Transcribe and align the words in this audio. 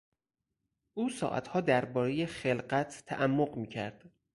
او 0.93 1.09
ساعتها 1.09 1.61
دربارهی 1.61 2.25
خلقت 2.25 3.03
تعمق 3.05 3.57
میکرد. 3.57 4.13